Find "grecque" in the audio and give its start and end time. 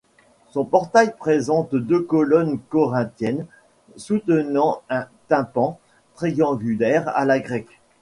7.39-7.79